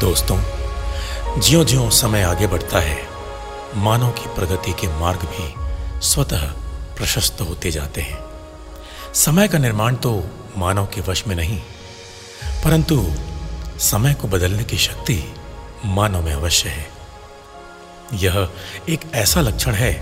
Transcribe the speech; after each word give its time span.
दोस्तों 0.00 0.36
ज्यो 1.40 1.64
ज्यो 1.64 1.88
समय 1.90 2.22
आगे 2.22 2.46
बढ़ता 2.46 2.80
है, 2.80 2.96
मानव 3.76 4.10
की 4.10 4.34
प्रगति 4.34 4.72
के 4.72 4.88
मार्ग 4.98 5.24
भी 5.26 6.00
स्वतः 6.00 6.46
प्रशस्त 6.96 7.40
होते 7.40 7.70
जाते 7.70 8.00
हैं। 8.00 8.18
समय 9.14 9.48
का 9.48 9.58
निर्माण 9.58 9.96
तो 9.96 10.12
मानव 10.56 10.86
के 10.86 11.00
वश 11.00 11.26
में 11.26 11.36
नहीं, 11.36 11.60
परंतु 12.64 13.06
समय 13.80 14.14
को 14.14 14.28
बदलने 14.28 14.64
की 14.64 14.78
शक्ति 14.78 15.22
मानव 15.84 16.24
में 16.24 16.32
अवश्य 16.32 16.68
है। 16.68 16.88
यह 18.14 18.48
एक 18.88 19.00
ऐसा 19.14 19.40
लक्षण 19.40 19.74
है 19.74 19.92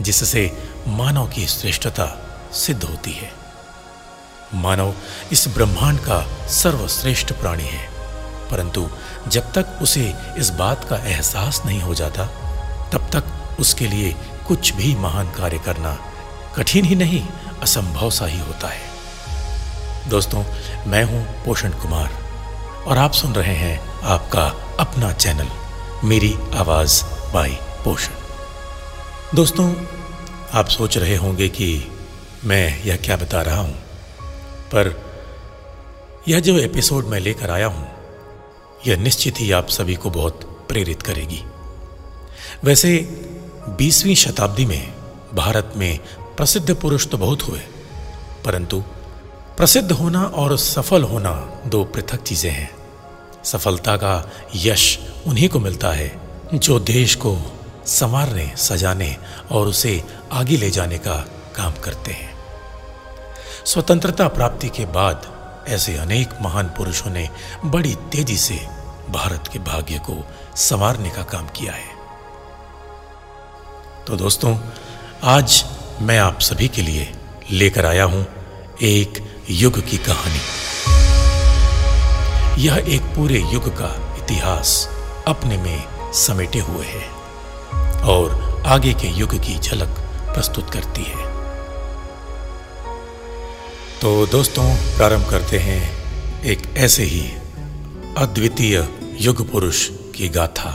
जिससे 0.00 0.50
मानव 0.88 1.28
की 1.28 1.46
श्रेष्ठता 1.46 2.06
सिद्ध 2.54 2.82
होती 2.84 3.12
है। 3.12 3.32
मानव 4.54 4.94
इस 5.32 5.48
ब्रह्मांड 5.48 5.98
का 6.00 6.26
सर्वश्रेष्ठ 6.52 7.32
प्राणी 7.32 7.64
है। 7.64 7.91
परंतु 8.52 8.88
जब 9.28 9.52
तक 9.52 9.78
उसे 9.82 10.12
इस 10.38 10.50
बात 10.50 10.84
का 10.84 10.96
एहसास 11.08 11.62
नहीं 11.66 11.80
हो 11.80 11.94
जाता, 11.94 12.26
तब 12.92 13.08
तक 13.12 13.60
उसके 13.60 13.86
लिए 13.86 14.14
कुछ 14.48 14.72
भी 14.74 14.94
महान 14.96 15.30
कार्य 15.30 15.58
करना 15.58 15.98
कठिन 16.56 16.84
ही 16.84 16.94
नहीं, 16.94 17.22
असंभव 17.62 18.10
सा 18.10 18.26
ही 18.26 18.38
होता 18.38 18.68
है। 18.68 18.90
दोस्तों, 20.10 20.42
मैं 20.86 21.02
हूँ 21.04 21.22
पोषण 21.44 21.70
कुमार 21.72 22.10
और 22.86 22.98
आप 22.98 23.12
सुन 23.12 23.34
रहे 23.34 23.54
हैं 23.54 23.78
आपका 24.04 24.44
अपना 24.80 25.12
चैनल, 25.12 25.48
मेरी 26.04 26.34
आवाज़ 26.54 27.02
बाई 27.32 27.56
पोषण। 27.84 29.36
दोस्तों, 29.36 29.72
आप 30.52 30.68
सोच 30.68 30.98
रहे 30.98 31.16
होंगे 31.16 31.48
कि 31.48 31.68
मैं 32.44 32.82
यह 32.84 32.96
क्या 32.96 33.16
बता 33.16 33.42
रहा 33.42 33.60
हूँ, 33.60 33.74
पर 34.74 34.94
यह 36.28 36.40
जो 36.40 36.58
एपिसोड 36.58 37.06
मैं 37.06 37.20
लेकर 37.20 37.50
आया 37.50 37.66
हूँ 37.66 37.88
यह 38.86 38.96
निश्चित 38.96 39.40
ही 39.40 39.50
आप 39.52 39.68
सभी 39.68 39.94
को 39.94 40.10
बहुत 40.10 40.44
प्रेरित 40.68 41.02
करेगी। 41.02 41.42
वैसे 42.64 42.98
20वीं 43.78 44.14
शताब्दी 44.14 44.64
में 44.66 44.92
भारत 45.34 45.72
में 45.76 45.98
प्रसिद्ध 46.36 46.74
पुरुष 46.74 47.06
तो 47.06 47.18
बहुत 47.18 47.42
हुए, 47.42 47.60
परंतु 48.44 48.80
प्रसिद्ध 49.56 49.90
होना 49.92 50.22
और 50.24 50.56
सफल 50.58 51.02
होना 51.02 51.32
दो 51.66 51.84
पृथक 51.84 52.22
चीज़ें 52.22 52.50
हैं। 52.50 52.70
सफलता 53.44 53.96
का 53.96 54.14
यश 54.56 54.98
उन्हीं 55.26 55.48
को 55.48 55.60
मिलता 55.60 55.90
है 55.90 56.10
जो 56.54 56.78
देश 56.80 57.14
को 57.14 57.36
संवारने, 57.86 58.50
सजाने 58.56 59.16
और 59.50 59.66
उसे 59.66 60.02
आगे 60.32 60.56
ले 60.56 60.70
जाने 60.70 60.98
का 60.98 61.16
काम 61.56 61.72
करते 61.74 62.12
हैं। 62.12 62.30
स्वतंत्रता 63.64 64.28
प्राप्ति 64.28 64.68
के 64.68 64.84
बाद 64.86 65.26
ऐसे 65.68 65.96
अनेक 65.96 66.28
महान 66.42 66.66
पुरुषों 66.66 67.10
ने 67.10 67.28
बड़ी 67.64 67.94
तेज़ी 67.94 68.36
से 68.36 68.54
भारत 69.10 69.48
के 69.52 69.58
भाग्य 69.58 69.98
को 69.98 70.26
संवारने 70.56 71.10
का 71.10 71.22
काम 71.22 71.46
किया 71.48 71.72
है। 71.72 71.90
तो 74.06 74.16
दोस्तों, 74.16 74.58
आज 75.22 75.64
मैं 76.00 76.18
आप 76.18 76.40
सभी 76.40 76.68
के 76.68 76.82
लिए 76.82 77.12
लेकर 77.50 77.86
आया 77.86 78.04
हूँ 78.04 78.26
एक 78.82 79.24
युग 79.50 79.80
की 79.90 79.98
कहानी। 79.98 80.40
यह 82.62 82.84
एक 82.88 83.02
पूरे 83.02 83.40
युग 83.40 83.68
का 83.68 84.16
इतिहास 84.18 84.88
अपने 85.28 85.56
में 85.56 86.12
समेटे 86.12 86.58
हुए 86.58 86.86
है 86.86 87.08
और 88.00 88.62
आगे 88.66 88.92
के 88.92 89.08
युग 89.08 89.34
की 89.34 89.58
झलक 89.58 89.88
प्रस्तुत 90.34 90.70
करती 90.70 91.02
है। 91.02 91.31
तो 94.02 94.26
दोस्तों, 94.26 94.64
प्रारंभ 94.96 95.28
करते 95.30 95.58
हैं 95.58 96.44
एक 96.44 96.62
ऐसे 96.76 97.02
ही 97.02 97.20
अद्वितीय 98.18 98.76
युग 99.20 99.50
पुरुष 99.50 99.88
की 100.14 100.28
गाथा। 100.28 100.72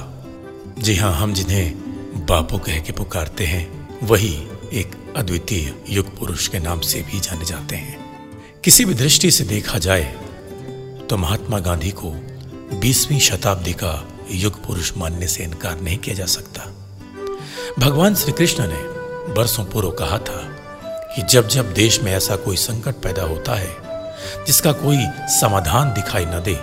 जी 0.79 0.95
हाँ 0.95 1.11
हम 1.13 1.33
जिन्हें 1.33 2.25
बापू 2.25 2.57
कह 2.57 2.79
के 2.79 2.91
पुकारते 2.91 3.45
हैं, 3.45 3.89
वही 4.03 4.31
एक 4.73 4.95
अद्वितीय 5.17 5.73
युग 5.89 6.17
पुरुष 6.19 6.47
के 6.47 6.59
नाम 6.59 6.79
से 6.81 7.01
भी 7.01 7.19
जाने 7.19 7.45
जाते 7.45 7.75
हैं। 7.75 7.97
किसी 8.63 8.85
भी 8.85 8.93
दृष्टि 8.93 9.31
से 9.31 9.43
देखा 9.43 9.79
जाए 9.79 10.03
तो 11.09 11.17
महात्मा 11.17 11.59
गांधी 11.59 11.91
को 11.91 12.15
20वीं 12.79 13.19
शताब्दी 13.19 13.73
का 13.73 13.93
युग 14.31 14.65
पुरुष 14.67 14.97
मानने 14.97 15.27
से 15.27 15.43
इनकार 15.43 15.81
नहीं 15.81 15.97
किया 15.97 16.15
जा 16.15 16.25
सकता। 16.25 16.73
भगवान 17.79 18.15
श्री 18.15 18.31
कृष्ण 18.31 18.67
ने 18.67 19.33
बरसों 19.33 19.65
पूर्व 19.65 19.91
कहा 19.91 20.17
था 20.17 20.53
कि 21.17 21.23
जब 21.23 21.47
जब 21.47 21.73
देश 21.73 22.01
में 22.01 22.13
ऐसा 22.13 22.35
कोई 22.35 22.57
संकट 22.57 22.93
पैदा 22.93 23.23
होता 23.23 23.55
है, 23.55 23.77
जिसका 24.45 24.71
कोई 24.71 24.97
समाधान 25.27 25.93
दिखाई 25.93 26.25
न 26.25 26.43
दे, 26.45 26.55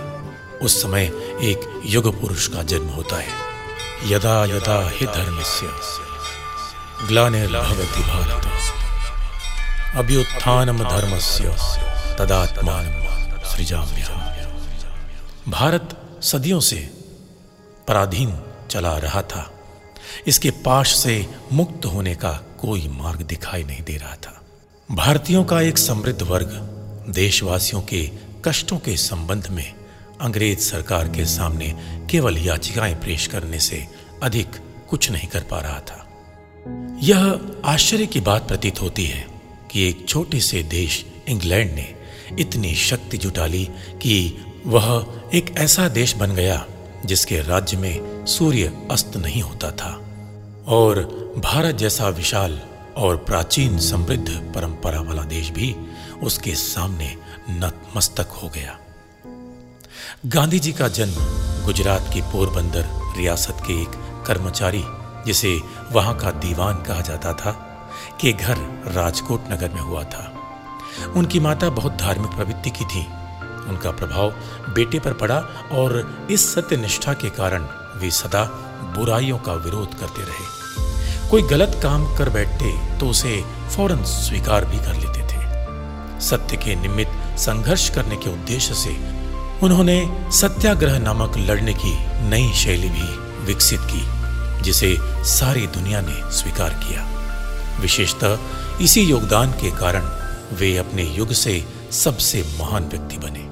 उस 0.65 0.81
समय 0.81 1.03
एक 1.41 1.81
युग 1.85 2.21
पुरुष 2.21 2.47
का 2.47 2.63
जन्म 2.63 2.87
होता 2.87 3.15
है। 3.15 3.27
यदा 4.05 4.45
यदा 4.45 4.89
हि 4.89 5.05
धर्मस्य 5.05 5.67
ग्लानिर्भवति 7.07 8.01
भारत 8.01 8.45
अभ्युत्थानम 9.95 10.77
तदात्मान 12.17 12.85
भारत 15.47 16.01
सदियों 16.21 16.59
से 16.59 16.89
पराधीन 17.87 18.39
चला 18.71 18.97
रहा 18.97 19.21
था। 19.21 19.51
इसके 20.27 20.51
पाश 20.51 20.95
से 20.95 21.27
मुक्त 21.51 21.85
होने 21.85 22.15
का 22.15 22.31
कोई 22.61 22.87
मार्ग 22.87 23.21
दिखाई 23.21 23.63
नहीं 23.63 23.83
दे 23.83 23.97
रहा 23.97 24.15
था। 24.15 24.41
भारतीयों 24.91 25.43
का 25.43 25.61
एक 25.61 25.77
समृद्ध 25.77 26.21
वर्ग 26.21 26.47
देशवासियों 27.09 27.81
के 27.81 28.11
कष्टों 28.45 28.77
के 28.77 28.97
संबंध 28.97 29.47
में 29.47 29.73
अंग्रेज़ 30.21 30.59
सरकार 30.59 31.07
के 31.07 31.25
सामने 31.25 31.75
केवल 32.11 32.37
याचिकाएँ 32.37 32.95
पेश 32.95 33.27
करने 33.27 33.59
से 33.59 33.87
अधिक 34.23 34.47
कुछ 34.89 35.11
नहीं 35.11 35.27
कर 35.27 35.39
पा 35.39 35.59
रहा 35.59 35.79
था। 35.79 36.07
यह 37.01 37.39
आश्चर्य 37.65 38.05
की 38.05 38.19
बात 38.19 38.47
प्रतीत 38.47 38.81
होती 38.81 39.05
है 39.05 39.27
कि 39.71 39.89
एक 39.89 40.05
छोटे 40.09 40.39
से 40.39 40.63
देश 40.63 41.05
इंग्लैंड 41.27 41.75
ने 41.75 41.95
इतनी 42.39 42.75
शक्ति 42.75 43.17
जुटा 43.17 43.45
ली 43.45 43.69
कि 44.01 44.37
वह 44.65 45.21
एक 45.33 45.55
ऐसा 45.57 45.87
देश 45.87 46.15
बन 46.15 46.31
गया 46.31 46.65
जिसके 47.05 47.41
राज्य 47.41 47.77
में 47.77 48.25
सूर्य 48.25 48.87
अस्त 48.91 49.17
नहीं 49.17 49.41
होता 49.41 49.71
था। 49.71 49.91
और 50.67 50.99
भारत 51.37 51.75
जैसा 51.75 52.09
विशाल 52.09 52.61
और 52.97 53.17
प्राचीन 53.17 53.79
समृद्ध 53.79 54.29
परंपरा 54.55 55.01
वाला 55.01 55.23
देश 55.23 55.49
भी 55.49 55.75
उसके 56.23 56.55
सामने 56.55 57.17
नतमस्तक 57.49 58.27
हो 58.27 58.49
गया। 58.49 58.79
गांधी 60.25 60.59
जी 60.59 60.73
का 60.73 60.87
जन्म 60.87 61.13
गुजरात 61.65 62.09
की 62.13 62.21
पोरबंदर 62.21 62.89
रियासत 63.17 63.57
के 63.67 63.81
एक 63.81 64.23
कर्मचारी, 64.27 64.83
जिसे 65.25 65.61
वहाँ 65.91 66.17
का 66.17 66.31
दीवान 66.31 66.83
कहा 66.83 67.01
जाता 67.01 67.33
था, 67.33 67.51
के 68.21 68.33
घर 68.33 68.57
राजकोट 68.87 69.43
नगर 69.51 69.69
में 69.69 69.81
हुआ 69.81 70.03
था। 70.03 70.31
उनकी 71.15 71.39
माता 71.39 71.69
बहुत 71.69 71.93
धार्मिक 71.93 72.31
प्रवृत्ति 72.31 72.69
की 72.69 72.85
थी। 72.85 73.05
उनका 73.69 73.91
प्रभाव 73.91 74.29
बेटे 74.73 74.99
पर 74.99 75.13
पड़ा 75.13 75.37
और 75.71 76.17
इस 76.31 76.53
सत्य 76.53 76.77
निष्ठा 76.77 77.13
के 77.13 77.29
कारण 77.29 77.63
वे 77.99 78.11
सदा 78.11 78.43
बुराइयों 78.97 79.37
का 79.37 79.53
विरोध 79.53 79.99
करते 79.99 80.21
रहे। 80.21 80.64
कोई 81.31 81.41
गलत 81.41 81.79
काम 81.83 82.03
कर 82.17 82.29
बैठते 82.29 82.71
तो 82.99 83.07
उसे 83.07 83.41
फ़ौरन 83.75 84.03
स्वीकार 84.03 84.65
भी 84.65 84.77
कर 84.77 84.95
लेते 84.95 85.21
थे। 85.21 86.19
सत्य 86.21 86.57
के 86.57 86.75
निमित्त 86.75 87.37
संघर्ष 87.39 87.89
करने 87.89 88.15
के 88.15 88.29
उद्देश्य 88.29 88.73
से 88.73 88.95
उन्होंने 89.63 89.97
सत्याग्रह 90.31 90.99
नामक 90.99 91.37
लड़ने 91.37 91.73
की 91.73 91.93
नई 92.29 92.51
शैली 92.53 92.89
भी 92.89 93.07
विकसित 93.45 93.79
की, 93.83 94.03
जिसे 94.63 94.95
सारी 95.29 95.67
दुनिया 95.67 96.01
ने 96.01 96.31
स्वीकार 96.31 96.73
किया। 96.83 97.07
विशेषतः 97.81 98.37
इसी 98.81 99.01
योगदान 99.01 99.51
के 99.51 99.71
कारण 99.71 100.09
वे 100.55 100.75
अपने 100.77 101.03
युग 101.03 101.31
से 101.33 101.63
सबसे 101.93 102.43
महान 102.59 102.83
व्यक्ति 102.83 103.17
बने। 103.17 103.45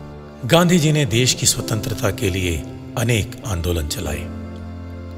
गांधी 0.47 0.79
जी 0.79 0.91
ने 0.91 1.05
देश 1.05 1.33
की 1.33 1.45
स्वतंत्रता 1.45 2.11
के 2.11 2.29
लिए 2.29 2.57
अनेक 2.97 3.41
आंदोलन 3.47 3.87
चलाए। 3.87 4.25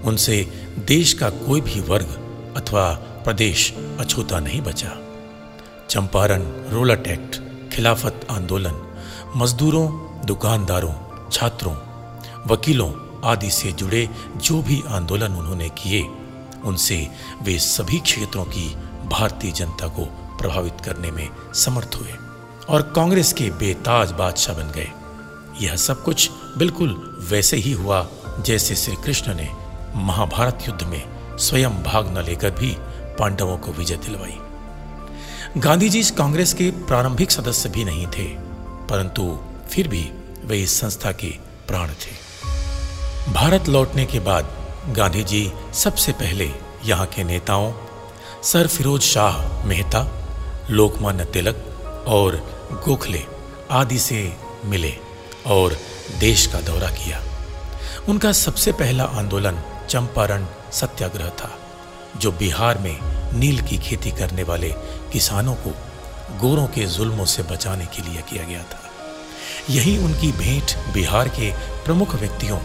उनसे 0.05 0.45
देश 0.87 1.13
का 1.13 1.29
कोई 1.29 1.61
भी 1.61 1.79
वर्ग 1.79 2.21
अथवा 2.55 2.91
प्रदेश 3.23 3.73
अछूता 3.99 4.39
नहीं 4.39 4.61
बचा। 4.61 4.91
चंपारण 5.89 6.41
रोलट 6.69 7.07
एक्ट 7.07 7.41
खिलाफत 7.73 8.27
आंदोलन, 8.31 8.81
मजदूरों, 9.35 9.87
दुकानदारों, 10.25 10.93
छात्रों, 11.31 11.75
वकीलों 12.47 12.91
आदि 13.23 13.49
से 13.49 13.71
जुड़े 13.71 14.09
जो 14.37 14.61
भी 14.61 14.83
आंदोलन 14.87 15.33
उन्होंने 15.33 15.69
किए, 15.69 16.01
उनसे 16.65 17.07
वे 17.41 17.59
सभी 17.59 17.99
क्षेत्रों 17.99 18.45
की 18.45 18.75
भारतीय 19.05 19.51
जनता 19.51 19.87
को 19.87 20.05
प्रभावित 20.37 20.81
करने 20.85 21.11
में 21.11 21.29
समर्थ 21.53 21.95
हुए 21.95 22.13
और 22.69 22.81
कांग्रेस 22.81 23.33
के 23.33 23.49
बेताज 23.49 24.11
बादशाह 24.11 24.55
बन 24.55 24.71
गए। 24.71 24.91
यह 25.61 25.75
सब 25.75 26.03
कुछ 26.03 26.29
बिल्कुल 26.57 27.17
वैसे 27.29 27.57
ही 27.57 27.71
हुआ 27.71 28.07
जैसे 28.39 28.75
श्री 28.75 28.95
कृष्ण 28.95 29.33
ने 29.33 29.49
महाभारत 29.95 30.59
युद्ध 30.67 30.83
में 30.83 31.14
स्वयं 31.39 31.83
भाग 31.83 32.17
न 32.17 32.23
लेकर 32.23 32.51
भी 32.51 32.75
पांडवों 33.19 33.57
को 33.57 33.71
विजय 33.71 33.95
दिलवाई। 33.95 34.37
गांधी 35.57 35.89
जी 35.89 36.03
कांग्रेस 36.17 36.53
के 36.53 36.69
प्रारंभिक 36.87 37.31
सदस्य 37.31 37.69
भी 37.69 37.83
नहीं 37.83 38.07
थे, 38.07 38.27
परंतु 38.89 39.37
फिर 39.69 39.87
भी 39.87 40.03
वे 40.45 40.61
इस 40.61 40.79
संस्था 40.81 41.11
के 41.11 41.29
प्राण 41.67 41.89
थे। 42.01 43.33
भारत 43.33 43.69
लौटने 43.69 44.05
के 44.05 44.19
बाद 44.19 44.49
गांधी 44.97 45.23
जी 45.23 45.51
सबसे 45.73 46.11
पहले 46.13 46.49
यहाँ 46.85 47.05
के 47.05 47.23
नेताओं, 47.23 47.71
सर 48.43 48.67
फिरोज 48.67 49.01
शाह 49.01 49.65
मेहता, 49.67 50.07
लोकमान्य 50.69 51.25
तिलक 51.25 52.05
और 52.07 52.35
गोखले 52.85 53.23
आदि 53.71 53.99
से 53.99 54.21
मिले 54.65 54.93
और 55.47 55.77
देश 56.19 56.45
का 56.47 56.61
दौरा 56.61 56.89
किया। 56.89 57.21
उनका 58.09 58.31
सबसे 58.31 58.71
पहला 58.71 59.03
आंदोलन 59.03 59.59
चंपारण 59.89 60.45
सत्याग्रह 60.75 61.29
था, 61.29 61.51
जो 62.17 62.31
बिहार 62.31 62.77
में 62.77 62.97
नील 63.33 63.61
की 63.61 63.77
खेती 63.77 64.11
करने 64.11 64.43
वाले 64.43 64.69
किसानों 65.13 65.55
को 65.55 65.71
गोरों 66.39 66.67
के 66.67 66.85
जुल्मों 66.85 67.25
से 67.25 67.43
बचाने 67.43 67.85
के 67.85 68.01
लिए 68.01 68.21
किया 68.21 68.43
गया 68.43 68.63
था। 68.63 68.81
यही 69.69 69.97
उनकी 69.97 70.31
भेंट 70.31 70.77
बिहार 70.93 71.27
के 71.29 71.51
प्रमुख 71.85 72.15
व्यक्तियों 72.15 72.59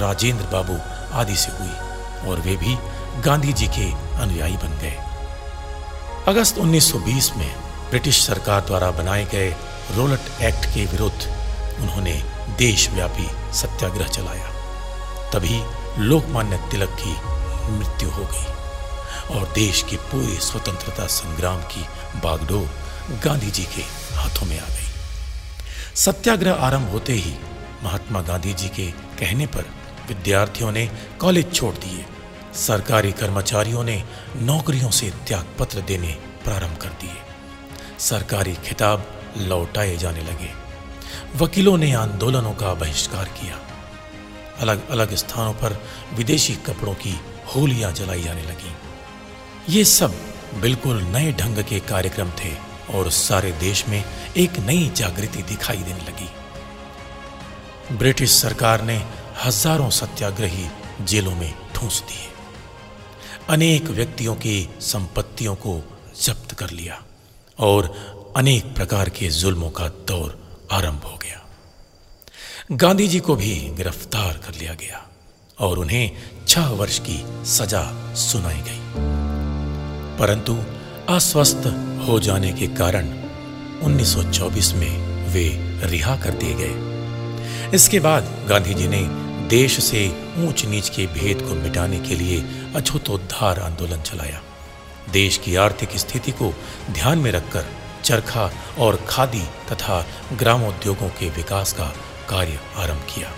राजेंद्र 0.00 0.44
बाबू 0.44 0.78
आदि 1.16 1.36
से 1.36 1.52
हुई 1.52 2.30
और 2.30 2.40
वे 2.40 2.56
भी 2.56 2.76
गांधी 3.22 3.52
जी 3.52 3.66
के 3.68 3.90
अनुयायी 4.22 4.56
बन 4.56 4.78
गए। 4.78 4.96
अगस्त 6.28 6.58
1920 6.58 7.30
में 7.36 7.50
ब्रिटिश 7.90 8.24
सरकार 8.26 8.60
द्वारा 8.60 8.90
बनाए 8.90 9.24
गए 9.24 9.50
रोलट 9.96 10.42
एक्ट 10.42 10.64
के 10.74 10.84
विरुद्ध 10.86 11.20
उन्होंने 11.80 12.14
देशव्यापी 12.58 13.28
सत्याग्रह 13.56 14.08
चलाया। 14.08 14.50
तभी 15.30 15.62
लोकमान्य 16.02 16.56
तिलक 16.70 16.96
की 17.00 17.14
मृत्यु 17.70 18.10
हो 18.10 18.24
गई 18.24 19.38
और 19.38 19.52
देश 19.52 19.82
की 19.82 19.96
पूरी 19.96 20.36
स्वतंत्रता 20.36 21.06
संग्राम 21.06 21.60
की 21.62 21.82
बागडोर 22.20 22.70
गांधी 23.24 23.50
जी 23.50 23.64
के 23.64 23.82
हाथों 24.16 24.46
में 24.46 24.58
आ 24.60 24.66
गई। 24.66 24.88
सत्याग्रह 25.94 26.52
आरंभ 26.52 26.90
होते 26.90 27.12
ही 27.12 27.34
महात्मा 27.82 28.20
गांधी 28.20 28.54
जी 28.54 28.68
के 28.68 28.90
कहने 28.90 29.46
पर 29.46 29.64
विद्यार्थियों 30.08 30.72
ने 30.72 30.90
कॉलेज 31.20 31.54
छोड़ 31.54 31.74
दिए। 31.74 32.04
सरकारी 32.54 33.12
कर्मचारियों 33.12 33.84
ने 33.84 34.04
नौकरियों 34.36 34.90
से 34.90 35.10
त्यागपत्र 35.10 35.80
देने 35.80 36.12
प्रारंभ 36.44 36.76
कर 36.76 36.88
दिए। 36.88 37.16
सरकारी 37.98 38.54
खिताब 38.54 39.06
लौटाए 39.36 39.96
जाने 39.96 40.22
लगे। 40.22 40.50
वकीलों 41.36 41.78
ने 41.78 41.92
आंदोलनों 41.92 42.52
का 42.52 42.74
बहिष्कार 42.74 43.24
किया। 43.24 43.58
अलग 44.60 44.88
अलग 44.90 45.14
स्थानों 45.14 45.52
पर 45.52 45.80
विदेशी 46.14 46.54
कपड़ों 46.66 46.94
की 46.94 47.14
होलियाँ 47.54 47.92
जलाई 47.92 48.22
जाने 48.22 48.42
लगी। 48.42 48.72
ये 49.68 49.84
सब 49.84 50.14
बिल्कुल 50.60 51.02
नए 51.02 51.32
ढंग 51.32 51.62
के 51.64 51.80
कार्यक्रम 51.80 52.30
थे 52.30 52.52
और 52.94 53.10
सारे 53.10 53.52
देश 53.52 53.86
में 53.88 54.04
एक 54.36 54.58
नई 54.58 54.90
जागृति 54.96 55.42
दिखाई 55.42 55.76
देने 55.78 56.00
लगी। 56.00 56.28
ब्रिटिश 57.96 58.30
सरकार 58.32 58.82
ने 58.82 58.96
हज़ारों 59.44 59.90
सत्याग्रही 59.90 60.66
जेलों 61.02 61.34
में 61.34 61.52
ठूंस 61.74 62.00
दिए। 62.00 62.28
अनेक 63.48 63.84
व्यक्तियों 63.90 64.34
की 64.34 64.68
संपत्तियों 64.80 65.54
को 65.54 65.80
जब्त 66.22 66.54
कर 66.54 66.70
लिया 66.70 67.02
और 67.58 67.94
अनेक 68.36 68.74
प्रकार 68.74 69.08
के 69.08 69.28
जुल्मों 69.30 69.70
का 69.70 69.88
दौर 69.88 70.38
आरंभ 70.72 71.04
हो 71.04 71.16
गया। 71.16 71.45
गांधी 72.72 73.08
जी 73.08 73.20
को 73.20 73.36
भी 73.36 73.70
गिरफ़्तार 73.76 74.32
कर 74.32 74.54
लिया 74.54 74.74
गया 74.74 75.08
और 75.58 75.78
उन्हें 75.78 76.10
छह 76.48 76.66
वर्ष 76.66 76.98
की 76.98 77.24
सजा 77.44 78.14
सुनाई 78.14 78.56
गई। 78.56 78.80
परंतु 80.18 80.58
अस्वस्थ 81.08 81.62
हो 82.08 82.20
जाने 82.20 82.52
के 82.52 82.66
कारण 82.66 83.08
1924 83.82 84.72
में 84.74 85.24
वे 85.28 85.48
रिहा 85.90 86.16
कर 86.16 86.30
दिए 86.30 86.54
गए। 86.54 87.70
इसके 87.74 88.00
बाद 88.00 88.46
गांधी 88.48 88.74
जी 88.74 88.88
ने 88.88 89.02
देश 89.48 89.84
से 89.84 90.32
ऊंच 90.38 90.64
नीच 90.64 90.88
के 90.88 91.06
भेद 91.06 91.42
को 91.42 91.54
मिटाने 91.54 92.00
के 92.00 92.14
लिए 92.14 92.44
अछूतोद्धार 92.76 93.60
आंदोलन 93.60 94.02
चलाया। 94.02 94.42
देश 95.12 95.38
की 95.38 95.56
आर्थिक 95.56 95.96
स्थिति 95.96 96.32
को 96.32 96.54
ध्यान 96.90 97.18
में 97.18 97.32
रखकर 97.32 97.66
चरखा 98.04 98.50
और 98.78 99.06
खादी 99.08 99.44
तथा 99.72 100.06
ग्रामोद्योगों 100.32 101.08
के 101.08 101.30
विकास 101.30 101.72
का 101.72 101.94
कार्य 102.30 102.60
आरंभ 102.76 103.06
किया। 103.14 103.32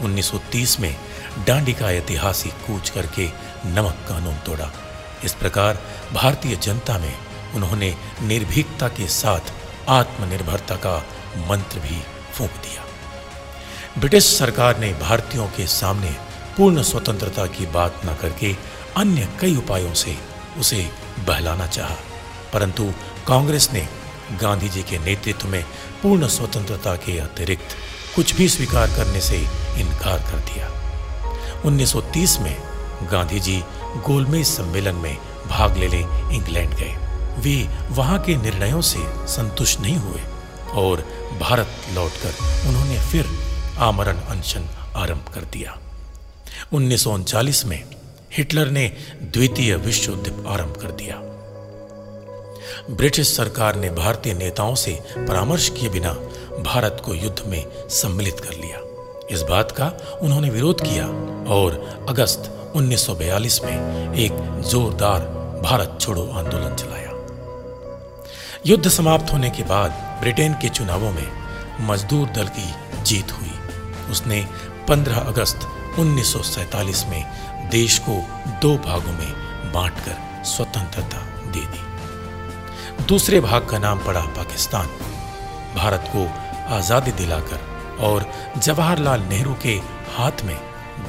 1930 0.00 0.80
में 0.80 0.96
डांडी 1.46 1.72
का 1.72 1.90
ऐतिहासिक 1.90 2.52
कूच 2.52 2.90
करके 2.90 3.28
नमक 3.66 4.06
कानून 4.08 4.34
तोड़ा। 4.34 4.72
इस 5.24 5.32
प्रकार 5.32 5.82
भारतीय 6.12 6.56
जनता 6.56 6.98
में 6.98 7.18
उन्होंने 7.54 7.96
निर्भीकता 8.22 8.88
के 8.88 9.08
साथ 9.08 9.40
आत्मनिर्भरता 9.88 10.76
का 10.76 11.06
मंत्र 11.36 11.78
भी 11.78 12.02
फूंक 12.34 12.50
दिया। 12.50 12.84
ब्रिटिश 13.98 14.38
सरकार 14.38 14.78
ने 14.78 14.92
भारतीयों 14.92 15.46
के 15.46 15.66
सामने 15.66 16.10
पूर्ण 16.56 16.82
स्वतंत्रता 16.82 17.46
की 17.46 17.66
बात 17.66 18.00
न 18.06 18.14
करके 18.14 18.56
अन्य 18.96 19.28
कई 19.40 19.56
उपायों 19.56 19.94
से 19.94 20.18
उसे 20.58 20.90
बहलाना 21.18 21.66
चाहा। 21.66 21.96
परंतु 22.52 22.92
कांग्रेस 23.28 23.70
ने 23.72 23.88
गांधी 24.32 24.68
जी 24.68 24.82
के 24.82 24.98
नेतृत्व 24.98 25.48
में 25.48 25.64
पूर्ण 26.02 26.28
स्वतंत्रता 26.28 26.96
के 26.96 27.18
अतिरिक्त 27.18 27.68
कुछ 28.16 28.34
भी 28.34 28.48
स्वीकार 28.48 28.86
करने 28.86 29.20
से 29.20 29.36
इनकार 29.80 30.18
कर 30.18 30.38
दिया। 30.38 30.68
1930 31.64 32.38
में 32.40 32.56
गांधी 33.12 33.40
जी 33.40 33.62
गोलमेज 34.06 34.46
सम्मेलन 34.46 34.94
में 34.94 35.16
भाग 35.48 35.76
लेने 35.76 36.00
इंग्लैंड 36.36 36.74
गए। 36.74 36.96
वे 37.38 37.68
वहाँ 37.90 38.18
के 38.22 38.36
निर्णयों 38.36 38.80
से 38.80 38.98
संतुष्ट 39.26 39.80
नहीं 39.80 39.96
हुए 39.96 40.20
और 40.72 41.04
भारत 41.40 41.68
लौटकर 41.94 42.68
उन्होंने 42.68 42.98
फिर 43.00 43.26
आमरण 43.78 44.16
अनशन 44.16 44.68
आरंभ 44.96 45.32
कर 45.34 45.40
दिया। 45.40 45.78
उन्नीस 46.72 47.64
में 47.66 47.84
हिटलर 48.32 48.70
ने 48.70 48.86
द्वितीय 49.22 49.74
विश्व 49.76 50.12
युद्ध 50.12 50.44
आरंभ 50.48 50.76
कर 50.76 50.90
दिया। 50.90 51.16
ब्रिटिश 52.90 53.36
सरकार 53.36 53.76
ने 53.76 53.90
भारतीय 53.90 54.34
नेताओं 54.34 54.74
से 54.74 54.92
परामर्श 55.16 55.68
किए 55.68 55.88
बिना 55.88 56.12
भारत 56.62 57.02
को 57.04 57.14
युद्ध 57.14 57.42
में 57.46 57.66
सम्मिलित 57.88 58.40
कर 58.40 58.50
लिया। 58.50 58.78
इस 59.30 59.42
बात 59.42 59.72
का 59.72 59.92
उन्होंने 60.22 60.50
विरोध 60.50 60.80
किया 60.80 61.06
और 61.54 61.72
अगस्त 62.08 62.72
1942 62.76 63.64
में 63.64 63.74
एक 64.14 64.62
जोरदार 64.62 65.20
भारत 65.62 65.98
छोड़ो 66.00 66.22
आंदोलन 66.22 66.74
चलाया। 66.74 67.10
युद्ध 68.66 68.88
समाप्त 68.88 69.32
होने 69.32 69.50
के 69.50 69.62
बाद 69.62 69.90
ब्रिटेन 70.20 70.52
के 70.52 70.68
चुनावों 70.68 71.12
में 71.12 71.28
मजदूर 71.80 72.28
दल 72.28 72.48
की 72.48 72.74
जीत 73.02 73.32
हुई। 73.32 73.52
उसने 74.10 74.48
15 74.88 75.18
अगस्त 75.18 75.68
1947 75.98 77.04
में 77.08 77.24
देश 77.70 77.98
को 77.98 78.24
दो 78.62 78.76
भागों 78.76 79.12
में 79.12 79.32
बांटकर 79.72 80.44
स्वतंत्रता 80.44 81.18
दे 81.50 81.60
दी। 81.60 81.90
दूसरे 83.04 83.40
भाग 83.40 83.68
का 83.68 83.78
नाम 83.78 83.98
पड़ा 83.98 84.20
पाकिस्तान। 84.20 84.86
भारत 85.76 86.04
को 86.16 86.49
आज़ादी 86.70 87.12
दिलाकर 87.12 87.60
और 88.00 88.30
जवाहरलाल 88.58 89.20
नेहरू 89.20 89.54
के 89.54 89.74
हाथ 90.16 90.44
में 90.44 90.56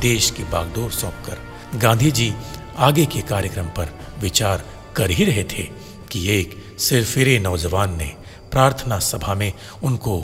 देश 0.01 0.29
की 0.31 0.43
बागडोर 0.43 0.91
सौंपकर 0.91 1.77
गांधी 1.79 2.11
जी 2.11 2.33
आगे 2.77 3.05
के 3.05 3.21
कार्यक्रम 3.21 3.67
पर 3.67 3.93
विचार 4.19 4.65
कर 4.95 5.09
ही 5.09 5.25
रहे 5.25 5.43
थे 5.43 5.63
कि 6.11 6.27
एक 6.29 6.75
सिरफिरे 6.79 7.39
नौजवान 7.39 7.97
ने 7.97 8.13
प्रार्थना 8.51 8.99
सभा 8.99 9.33
में 9.33 9.53
उनको 9.83 10.19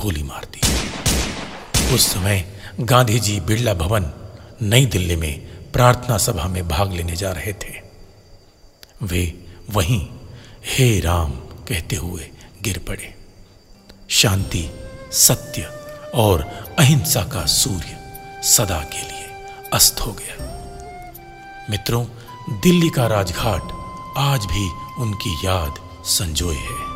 गोली 0.00 0.22
मार 0.22 0.44
दी। 0.44 0.60
उस 1.94 2.06
समय 2.06 2.44
गांधी 2.80 3.18
जी 3.20 3.40
बिरला 3.40 3.74
भवन, 3.74 4.12
नई 4.62 4.86
दिल्ली 4.86 5.16
में 5.16 5.40
प्रार्थना 5.72 6.18
सभा 6.18 6.46
में 6.48 6.68
भाग 6.68 6.92
लेने 6.92 7.16
जा 7.16 7.32
रहे 7.32 7.52
थे। 7.52 7.74
वे 9.02 9.22
वहीं, 9.70 10.06
हे 10.66 11.00
राम, 11.00 11.30
कहते 11.68 11.96
हुए 11.96 12.30
गिर 12.62 12.78
पड़े। 12.78 13.14
शांति 14.10 14.70
सत्य 15.12 15.62
और 16.14 16.40
अहिंसा 16.78 17.22
का 17.22 17.46
सूर्य 17.46 17.96
सदा 18.42 18.80
के 18.80 19.02
लिए 19.02 19.44
अस्त 19.72 20.00
हो 20.00 20.12
गया। 20.12 20.48
मित्रों, 21.70 22.06
दिल्ली 22.50 22.90
का 22.90 23.06
राजघाट 23.06 23.62
आज 24.16 24.46
भी 24.46 24.70
उनकी 25.02 25.46
याद 25.46 25.74
संजोए 26.04 26.56
है। 26.56 26.91